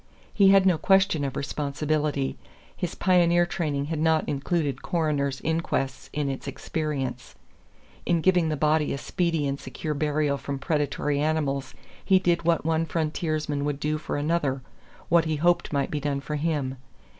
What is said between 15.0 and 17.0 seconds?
what he hoped might be done for him.